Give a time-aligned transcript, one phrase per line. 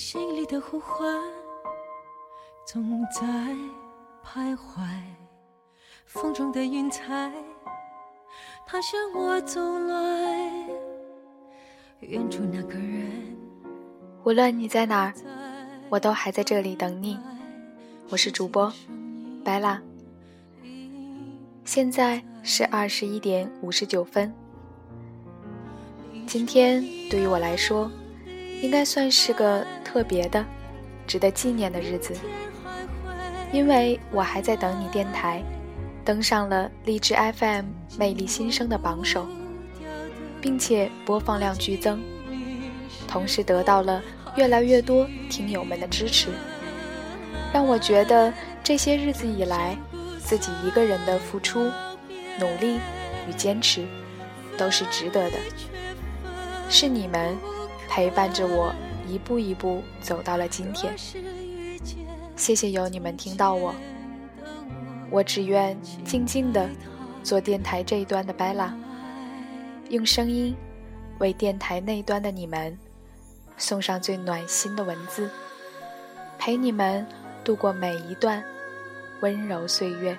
[0.00, 1.12] 心里的呼唤
[2.64, 3.26] 总在
[4.24, 4.88] 徘徊，
[6.06, 7.32] 风中的云彩，
[8.64, 10.68] 它向我走来。
[11.98, 13.36] 远处那个人，
[14.22, 15.12] 无论你在哪儿，
[15.88, 17.18] 我都还在这里等你。
[18.08, 18.72] 我是主播
[19.42, 19.82] 白啦，
[21.64, 24.32] 现在是二十一点五十九分。
[26.24, 26.80] 今天
[27.10, 27.90] 对于我来说，
[28.62, 30.44] 应该算是个特别的、
[31.06, 32.14] 值得纪念的日子，
[33.50, 35.42] 因为我还在等你电台
[36.04, 37.64] 登上了荔枝 FM
[37.98, 39.26] 魅力新生的榜首，
[40.42, 42.02] 并且播放量剧增，
[43.08, 44.02] 同时得到了
[44.36, 46.28] 越来越多听友们的支持，
[47.50, 48.30] 让我觉得
[48.62, 49.74] 这些日子以来
[50.18, 51.70] 自己一个人的付出、
[52.38, 52.78] 努力
[53.26, 53.86] 与坚持
[54.58, 55.38] 都是值得的。
[56.68, 57.34] 是你们
[57.88, 58.70] 陪伴着我
[59.08, 60.94] 一步一步走到了今天，
[62.36, 63.74] 谢谢有你们听到我。
[65.10, 66.68] 我只愿静静的
[67.22, 68.70] 做电台这一端的 Bella，
[69.88, 70.54] 用声音
[71.18, 72.78] 为电台那一端的你们
[73.56, 75.30] 送上最暖心的文字，
[76.38, 77.06] 陪你们
[77.42, 78.44] 度过每一段
[79.22, 80.16] 温柔岁月。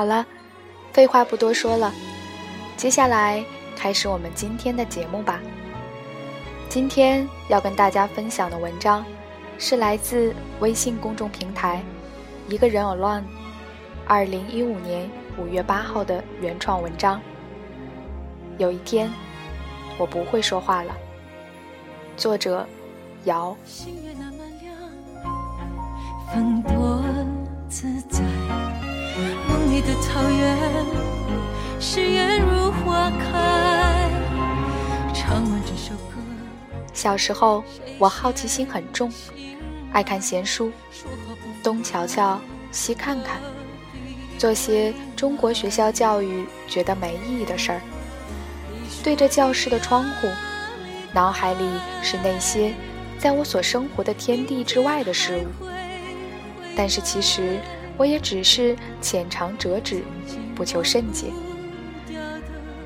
[0.00, 0.24] 好了，
[0.94, 1.92] 废话不多说了，
[2.74, 3.44] 接下来
[3.76, 5.38] 开始我们今天的节目吧。
[6.70, 9.04] 今天要跟大家分享的文章，
[9.58, 11.82] 是来自微信公众平台
[12.48, 13.24] “一个人 alone”，
[14.06, 15.06] 二零一五年
[15.36, 17.20] 五月八号的原创文章。
[18.56, 19.12] 有一天，
[19.98, 20.96] 我不会说话了。
[22.16, 22.66] 作者：
[23.24, 23.54] 姚。
[29.82, 30.58] 的草原，
[31.80, 34.10] 誓言如花开。
[35.14, 36.16] 唱完这首歌。
[36.92, 37.64] 小时候，
[37.98, 39.10] 我好奇心很重，
[39.92, 40.70] 爱看闲书，
[41.62, 42.38] 东瞧瞧，
[42.70, 43.40] 西看看，
[44.36, 47.80] 做些中国学校教育觉得没意义的事儿。
[49.02, 50.28] 对着教室的窗户，
[51.12, 51.64] 脑海里
[52.02, 52.74] 是那些
[53.18, 55.66] 在我所生活的天地之外的事物，
[56.76, 57.58] 但是其实。
[58.00, 60.02] 我也只是浅尝辄止，
[60.54, 61.26] 不求甚解。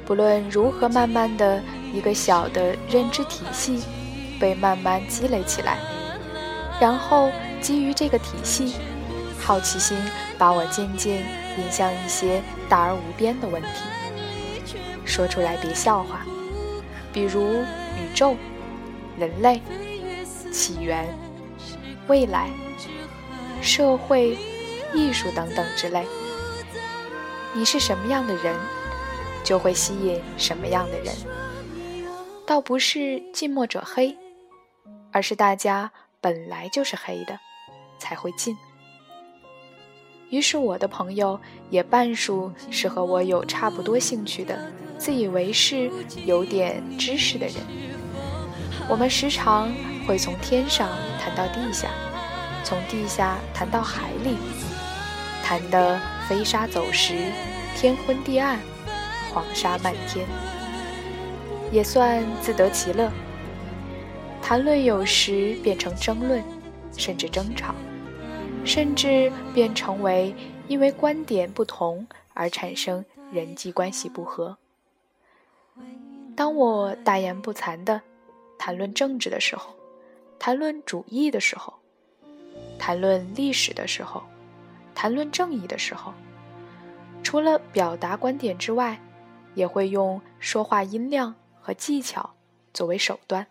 [0.05, 3.85] 不论如何，慢慢的一个小的认知体系
[4.41, 5.79] 被慢慢积累起来，
[6.81, 7.31] 然后
[7.61, 8.75] 基于这个体系，
[9.39, 9.97] 好奇心
[10.37, 11.19] 把我渐渐
[11.59, 13.69] 引向一些大而无边的问题。
[15.05, 16.27] 说出来别笑话，
[17.13, 18.35] 比如宇宙、
[19.17, 19.63] 人类、
[20.51, 21.07] 起源、
[22.09, 22.51] 未来、
[23.63, 24.37] 社会。
[24.95, 26.07] 艺术等等之类，
[27.53, 28.55] 你是什么样的人，
[29.45, 31.15] 就会吸引什么样的人。
[32.47, 34.17] 倒不是近墨者黑，
[35.13, 35.91] 而是大家
[36.21, 37.39] 本来就是黑的，
[37.99, 38.57] 才会近。
[40.31, 41.39] 于是我的朋友
[41.71, 45.91] 也半数是和我有差不多兴趣的，自以为是、
[46.25, 47.57] 有点知识的人。
[48.89, 49.73] 我们时常
[50.07, 50.89] 会从天上
[51.21, 51.89] 谈到地下，
[52.65, 54.37] 从地下谈到海里。
[55.45, 57.15] 谈得飞沙走石，
[57.77, 58.59] 天昏地暗，
[59.31, 60.27] 黄沙漫天，
[61.71, 63.13] 也算自得其乐。
[64.41, 66.43] 谈论有时变成争论，
[66.97, 67.75] 甚至争吵，
[68.65, 70.35] 甚至变成为
[70.67, 74.57] 因为观点不同而产生人际关系不和。
[76.35, 78.01] 当我大言不惭地
[78.59, 79.75] 谈论政治的时候，
[80.39, 81.75] 谈论主义的时候，
[82.79, 84.23] 谈论历史的时候。
[84.95, 86.15] 谈论正义的时候，
[87.23, 89.01] 除了表达观点之外，
[89.55, 92.35] 也会用说话音量和技巧
[92.73, 93.47] 作为手段，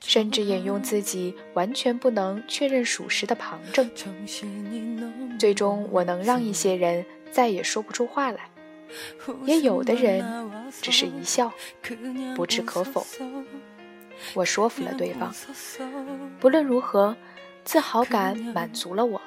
[0.00, 3.90] 甚至引用自己完全不能确认属实的旁证。
[5.38, 8.48] 最终，我能让一些人再也说不出话来，
[9.44, 10.24] 也有的人
[10.82, 11.52] 只是一笑，
[12.34, 13.06] 不置可否。
[14.34, 15.34] 我说服了对方。
[16.40, 17.16] 不论如何。
[17.66, 19.20] 自豪感满足了我，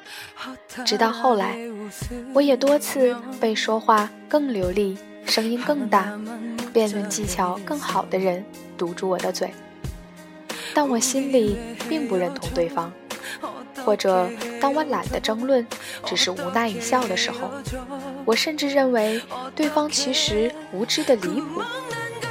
[0.85, 1.57] 直到后来，
[2.33, 6.17] 我也多次被说话更流利、声音更大、
[6.71, 8.43] 辩论技巧更好的人
[8.77, 9.51] 堵住我的嘴。
[10.73, 11.57] 但我心里
[11.89, 12.89] 并不认同对方，
[13.83, 14.29] 或者
[14.61, 15.67] 当我懒得争论，
[16.05, 17.51] 只是无奈一笑的时候，
[18.23, 19.21] 我甚至认为
[19.53, 21.61] 对方其实无知的离谱，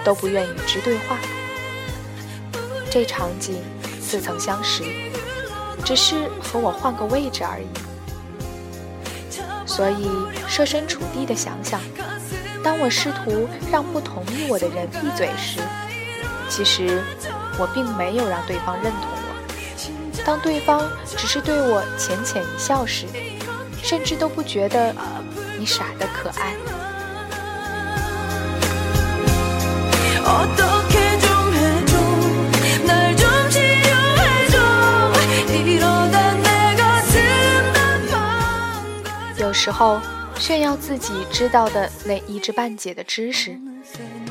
[0.03, 1.19] 都不愿与之对话。
[2.91, 3.63] 这场景
[4.01, 4.83] 似曾相识。
[5.89, 7.67] 只是和我换个位置而已。
[9.65, 10.07] 所以
[10.47, 11.81] 设身处地的想想，
[12.63, 15.61] 当我试图让不同意我的人闭嘴时，
[16.51, 17.03] 其实
[17.59, 20.23] 我并没有让对方认同我。
[20.27, 20.87] 当对方
[21.17, 23.07] 只是对我浅浅一笑时，
[23.83, 24.95] 甚至都不觉得
[25.59, 26.55] 你傻得可爱。
[39.69, 40.01] 时候，
[40.39, 43.55] 炫耀自己知道的那一知半解的知识，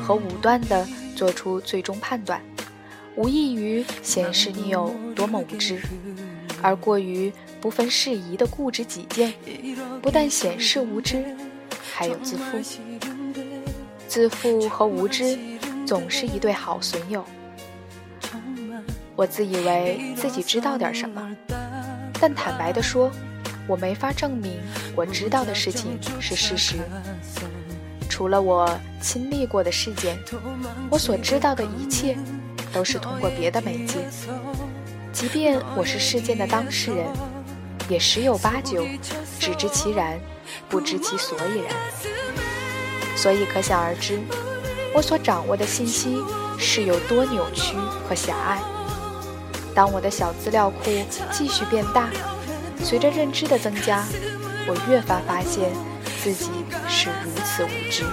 [0.02, 2.42] 和武断的做出最终判断，
[3.14, 5.76] 无异于显示你有多么无知；
[6.60, 9.32] 而过于不分事宜的固执己见，
[10.02, 11.24] 不但显示无知，
[11.94, 12.58] 还有自负。
[14.08, 15.38] 自负和无知
[15.86, 17.24] 总是一对好损友。
[19.14, 21.30] 我自以为自己知道点什么，
[22.20, 23.08] 但坦白地说。
[23.68, 24.58] 我没法证明
[24.96, 26.76] 我知道的事情是事实。
[28.08, 28.68] 除了我
[29.00, 30.18] 亲历过的事件，
[30.90, 32.16] 我所知道的一切
[32.72, 33.98] 都是通过别的媒介。
[35.12, 37.06] 即便我是事件的当事人，
[37.88, 38.84] 也十有八九
[39.38, 40.18] 只知其然，
[40.68, 41.74] 不知其所以然。
[43.16, 44.18] 所以可想而知，
[44.94, 46.16] 我所掌握的信息
[46.58, 47.76] 是有多扭曲
[48.08, 48.58] 和狭隘。
[49.74, 50.90] 当我的小资料库
[51.30, 52.08] 继续变大。
[52.82, 54.04] 随着认知的增加，
[54.66, 55.70] 我越发发现
[56.22, 56.50] 自己
[56.88, 58.04] 是如此无知。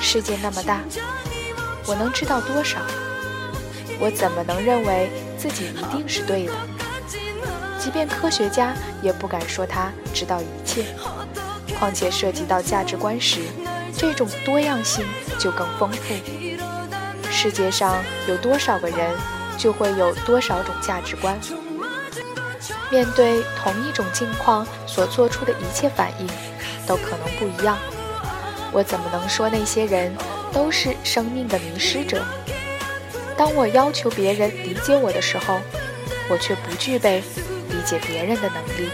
[0.00, 0.80] 世界那么大，
[1.86, 2.78] 我能知道多少？
[3.98, 6.52] 我怎么能认为自己一定是对的？
[7.78, 10.84] 即便科学家也不敢说他知道一切。
[11.78, 13.40] 况且涉及到价值观时，
[13.96, 15.04] 这种多样性
[15.38, 16.14] 就更丰富。
[17.30, 19.16] 世界上有多少个人，
[19.56, 21.38] 就会有多少种价值观。
[22.90, 26.26] 面对同一种境况所做出的一切反应，
[26.86, 27.76] 都可能不一样。
[28.72, 30.14] 我怎么能说那些人
[30.52, 32.22] 都是生命的迷失者？
[33.36, 35.60] 当我要求别人理解我的时候，
[36.28, 37.22] 我却不具备
[37.70, 38.88] 理解别人的能力。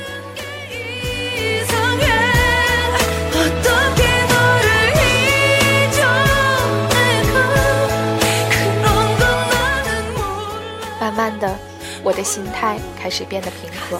[11.00, 11.73] 慢慢的。
[12.04, 13.98] 我的心态开始变得平和，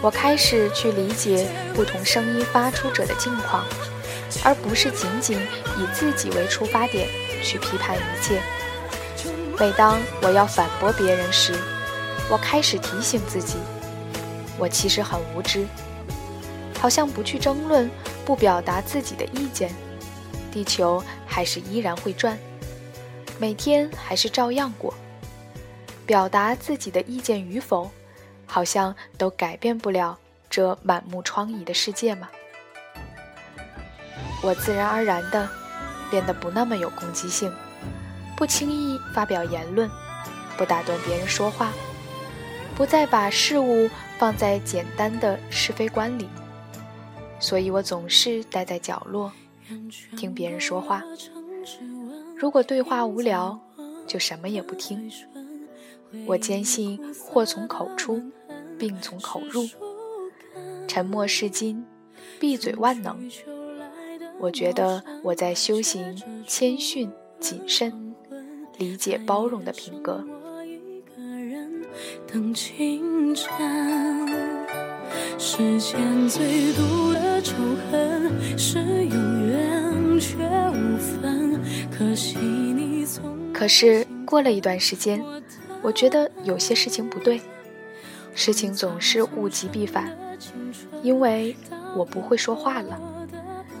[0.00, 3.64] 我开始去理解不同声音发出者的境况，
[4.44, 5.36] 而不是仅仅
[5.76, 7.08] 以自己为出发点
[7.42, 8.40] 去批判一切。
[9.58, 11.52] 每当我要反驳别人时，
[12.30, 13.56] 我开始提醒自己，
[14.56, 15.66] 我其实很无知，
[16.78, 17.90] 好像不去争论，
[18.24, 19.74] 不表达自己的意见，
[20.52, 22.38] 地球还是依然会转，
[23.36, 24.94] 每天还是照样过。
[26.10, 27.88] 表达自己的意见与否，
[28.44, 30.18] 好像都改变不了
[30.50, 32.28] 这满目疮痍的世界吗？
[34.42, 35.48] 我自然而然的
[36.10, 37.54] 变得不那么有攻击性，
[38.36, 39.88] 不轻易发表言论，
[40.56, 41.70] 不打断别人说话，
[42.74, 43.88] 不再把事物
[44.18, 46.28] 放在简单的是非观里。
[47.38, 49.30] 所以我总是待在角落，
[50.16, 51.04] 听别人说话。
[52.36, 53.56] 如果对话无聊，
[54.08, 55.08] 就什么也不听。
[56.26, 58.22] 我坚信祸从口出，
[58.78, 59.68] 病从口入。
[60.88, 61.84] 沉默是金，
[62.38, 63.30] 闭嘴万能。
[64.38, 68.14] 我觉得我在修行谦逊、谨慎、
[68.78, 70.24] 理解、包容的品格。
[75.38, 77.54] 世间最毒的仇
[77.90, 78.78] 恨是
[80.20, 80.36] 却
[80.70, 81.60] 无分。
[81.90, 85.22] 可惜你从可是过了一段时间。
[85.82, 87.40] 我觉得有些事情不对，
[88.34, 90.16] 事情总是物极必反，
[91.02, 91.56] 因为
[91.96, 93.00] 我不会说话了，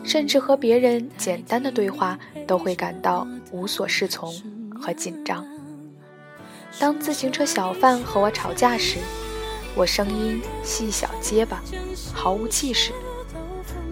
[0.02, 4.32] 甚至和别人简单的对话都会感到无所适从
[4.74, 5.46] 和紧张。
[6.78, 8.98] 当自行车小贩和我吵架时，
[9.74, 11.62] 我声音细小结巴，
[12.14, 12.92] 毫无气势；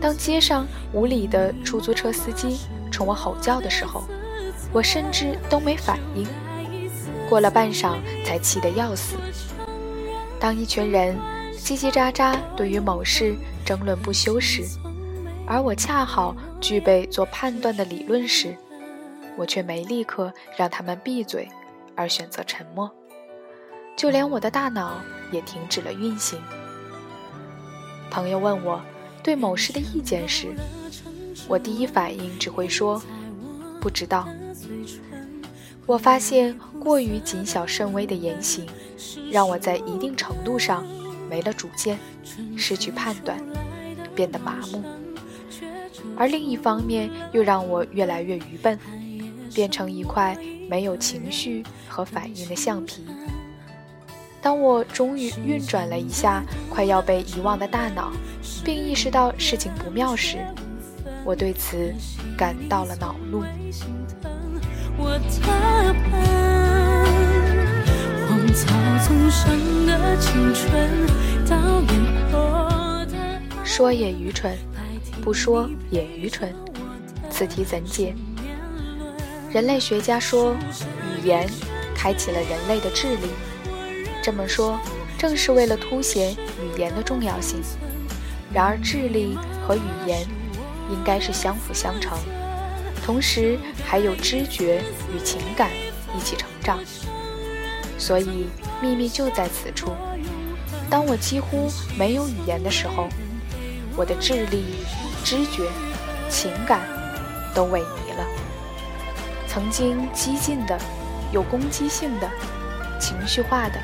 [0.00, 2.58] 当街上无理的出租车司机
[2.90, 4.04] 冲我吼叫的时候，
[4.72, 6.26] 我甚至都没反应。
[7.28, 9.16] 过了半晌，才气得要死。
[10.40, 11.16] 当一群人
[11.56, 14.64] 叽叽喳喳对于某事争论不休时，
[15.46, 18.56] 而我恰好具备做判断的理论时，
[19.36, 21.48] 我却没立刻让他们闭嘴，
[21.94, 22.90] 而选择沉默。
[23.96, 25.00] 就连我的大脑
[25.32, 26.40] 也停止了运行。
[28.10, 28.80] 朋友问我
[29.22, 30.54] 对某事的意见时，
[31.48, 33.02] 我第一反应只会说
[33.80, 34.28] 不知道。
[35.88, 38.66] 我发现过于谨小慎微的言行，
[39.32, 40.86] 让我在一定程度上
[41.30, 41.98] 没了主见，
[42.58, 43.42] 失去判断，
[44.14, 44.82] 变得麻木；
[46.14, 48.78] 而另一方面又让我越来越愚笨，
[49.54, 50.36] 变成一块
[50.68, 53.06] 没有情绪和反应的橡皮。
[54.42, 58.12] 当我终于运转了一下快要被遗忘的大脑，
[58.62, 60.36] 并意识到事情不妙时，
[61.24, 61.94] 我对此
[62.36, 63.42] 感到了恼怒。
[73.64, 74.58] 说也愚蠢，
[75.22, 76.52] 不说也愚蠢，
[77.30, 78.12] 此题怎解？
[79.52, 81.48] 人类学家说，语言
[81.94, 83.28] 开启了人类的智力。
[84.20, 84.80] 这么说，
[85.16, 87.62] 正是为了凸显语言的重要性。
[88.52, 90.26] 然而，智力和语言
[90.90, 92.18] 应该是相辅相成，
[93.08, 95.70] 同时还有知觉与情感
[96.14, 96.78] 一起成长。
[97.96, 98.50] 所以，
[98.82, 99.92] 秘密就在此处。
[100.90, 103.08] 当我几乎没有语言的时候，
[103.96, 104.84] 我的智力、
[105.24, 105.70] 知觉、
[106.28, 106.82] 情感
[107.54, 108.26] 都萎靡了。
[109.46, 110.78] 曾经激进的、
[111.32, 112.28] 有攻击性的、
[113.00, 113.80] 情绪化的。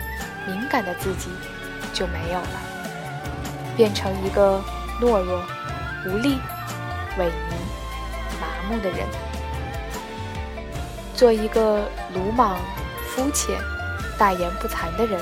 [0.46, 1.30] 敏感的自己
[1.94, 2.60] 就没有了，
[3.74, 4.62] 变成一个
[5.00, 5.42] 懦弱、
[6.04, 6.36] 无力、
[7.18, 7.54] 萎靡、
[8.64, 9.06] 麻木的人，
[11.14, 12.56] 做一个鲁莽、
[13.08, 13.54] 肤浅、
[14.18, 15.20] 大言不惭的人，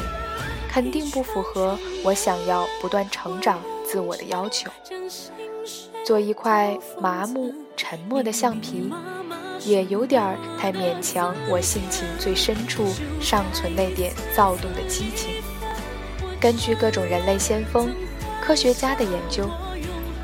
[0.71, 4.71] 肯定不符合我想要不断成长自我的要求。
[6.05, 8.93] 做一块麻木、沉默的橡皮。
[9.65, 12.85] 也有点儿太勉强，我性情最深处
[13.21, 15.41] 尚存那点躁动的激情。
[16.41, 17.95] 根据各种人类先锋、
[18.41, 19.49] 科学家的研究，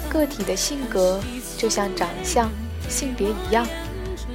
[0.09, 1.21] 个体的性格
[1.57, 2.51] 就像长相、
[2.89, 3.67] 性别一样，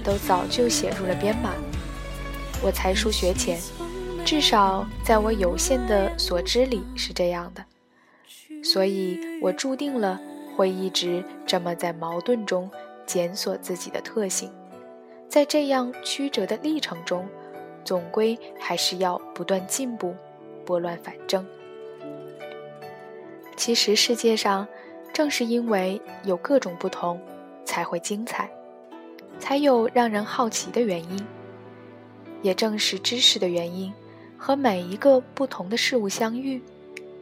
[0.04, 1.54] 都早就写入了编码。
[2.62, 3.60] 我才疏学浅，
[4.24, 7.66] 至少在我有限的所知里是这样的，
[8.64, 10.20] 所以我注定了
[10.56, 12.70] 会一直这么在矛盾中
[13.06, 14.50] 检索自己的特性。
[15.28, 17.28] 在这样曲折的历程中，
[17.84, 20.16] 总归还是要不断进步，
[20.64, 21.46] 拨乱反正。
[23.58, 24.68] 其实世界上，
[25.12, 27.20] 正是因为有各种不同，
[27.66, 28.50] 才会精彩，
[29.40, 31.26] 才有让人好奇的原因。
[32.42, 33.94] 也正是知识的原因，
[34.38, 36.62] 和每一个不同的事物相遇，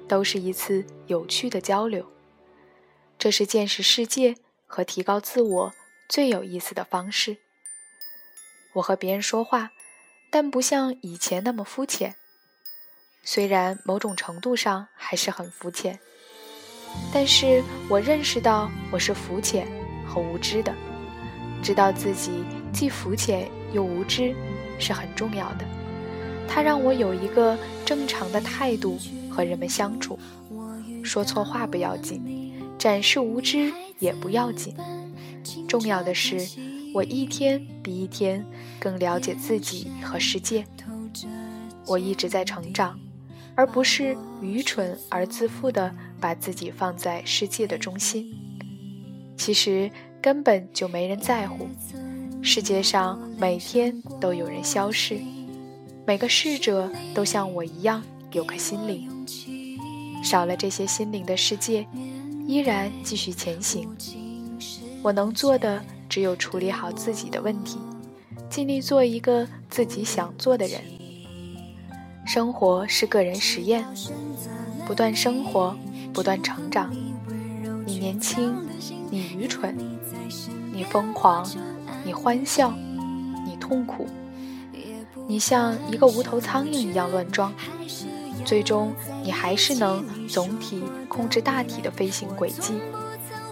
[0.08, 2.06] 都是一次有趣的交流。
[3.20, 5.72] 这是见识世界和提高自我
[6.10, 7.38] 最有意思的方式。
[8.74, 9.72] 我和别人说话，
[10.32, 12.16] 但不像以前那么肤浅。
[13.24, 16.00] 虽然某种程度上还是很肤浅，
[17.14, 19.68] 但是我认识到我是肤浅
[20.12, 20.74] 和无知的。
[21.64, 24.36] 知道自己既肤浅又无知
[24.78, 25.66] 是很重要的，
[26.48, 28.98] 它让我有一个正常的态度
[29.30, 30.20] 和人们相处。
[31.04, 32.22] 说错话不要紧，
[32.78, 34.76] 展示无知也不要紧，
[35.68, 36.46] 重要的是。
[36.94, 38.46] 我一天比一天
[38.78, 40.66] 更了解自己和世界，
[41.88, 43.00] 我一直在成长，
[43.56, 48.30] 而不是愚蠢而自负地把自己放在世界的中心。
[49.42, 49.90] 其实
[50.22, 51.68] 根本就没人在乎，
[52.44, 55.20] 世界上每天都有人消逝，
[56.06, 59.10] 每个逝者都像我一样有颗心灵，
[60.24, 61.88] 少了这些心灵的世界，
[62.46, 63.90] 依然继续前行。
[65.02, 65.82] 我能做的。
[66.08, 67.80] 只有处理好自己的问题，
[68.48, 70.82] 尽力做一个自己想做的人。
[72.28, 73.84] 生活是个人实验，
[74.86, 75.76] 不断生活，
[76.14, 76.94] 不断成长。
[77.92, 78.56] 你年轻，
[79.10, 79.76] 你愚蠢，
[80.72, 81.46] 你疯狂，
[82.06, 82.74] 你欢笑，
[83.46, 84.08] 你痛苦，
[85.28, 87.54] 你像一个无头苍蝇一样乱撞，
[88.46, 88.94] 最终
[89.26, 92.76] 你还是能总体控制大体的飞行轨迹。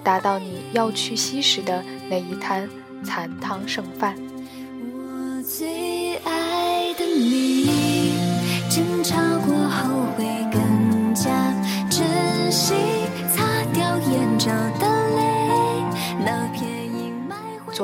[0.06, 2.70] 达到你要去吸食的那一滩
[3.04, 4.16] 残汤剩饭。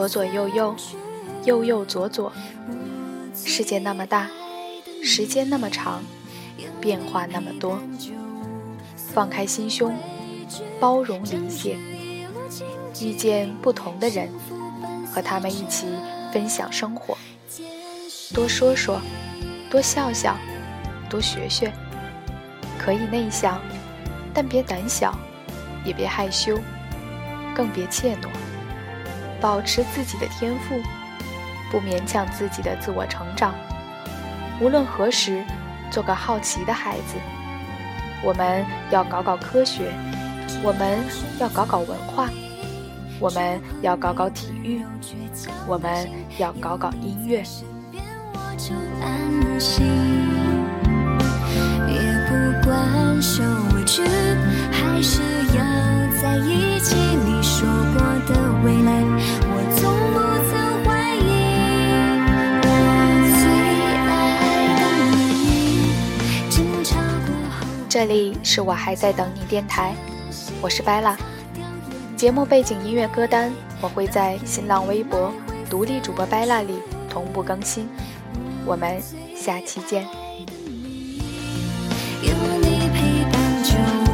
[0.08, 0.76] 左左右右，
[1.46, 2.32] 右右左左，
[3.34, 4.30] 世界那么大，
[5.04, 6.04] 时间那么长，
[6.80, 7.80] 变化那么多。
[8.96, 9.98] 放开心胸，
[10.80, 11.78] 包容理解。
[13.02, 14.30] 遇见不同的人，
[15.12, 15.88] 和他们一起
[16.32, 17.18] 分享生活，
[18.34, 19.02] 多说说，
[19.72, 20.38] 多笑笑，
[21.10, 21.74] 多学学。
[22.78, 23.60] 可以内向，
[24.36, 25.18] 但别胆小，
[25.84, 26.60] 也别害羞，
[27.56, 28.30] 更别怯懦。
[29.40, 30.82] 保持自己的天赋，
[31.72, 33.54] 不勉强自己的自我成长。
[34.60, 35.44] 无论何时，
[35.92, 37.16] 做个好奇的孩子。
[38.24, 39.92] 我们要搞搞科学，
[40.64, 40.98] 我们
[41.40, 42.30] 要搞搞文化，
[43.20, 44.82] 我们要搞搞体育，
[45.68, 47.44] 我们要搞搞音乐。
[52.28, 53.44] 不管受
[53.76, 54.02] 委屈，
[54.72, 55.22] 还是
[55.56, 55.62] 要
[56.20, 56.96] 在一起。
[67.96, 69.96] 这里是我还在等你电台，
[70.62, 71.18] 我是白拉。
[72.18, 73.50] 节目背景音乐歌单
[73.80, 75.32] 我会在新浪微博
[75.70, 76.74] 独立主播白拉里
[77.10, 77.88] 同步更新。
[78.66, 79.02] 我们
[79.34, 80.04] 下期见。
[82.22, 84.12] 有你陪伴就无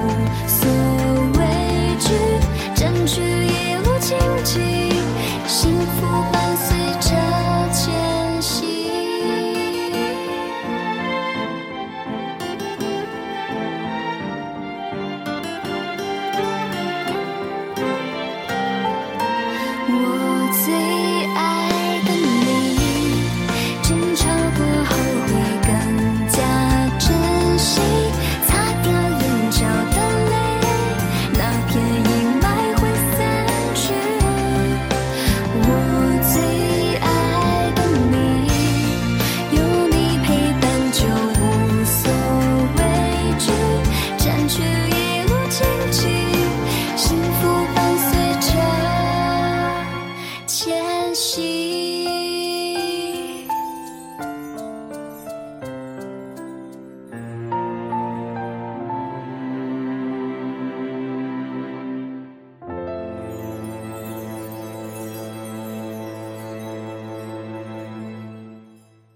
[0.48, 0.70] 所
[1.40, 2.14] 畏惧，
[2.76, 5.01] 争取一路荆棘，